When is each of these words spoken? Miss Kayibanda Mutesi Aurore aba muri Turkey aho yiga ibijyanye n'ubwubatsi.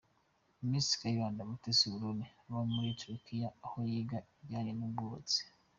Miss 0.69 0.87
Kayibanda 0.99 1.47
Mutesi 1.49 1.85
Aurore 1.87 2.25
aba 2.49 2.61
muri 2.73 2.89
Turkey 2.99 3.41
aho 3.65 3.75
yiga 3.89 4.17
ibijyanye 4.27 4.71
n'ubwubatsi. 4.75 5.39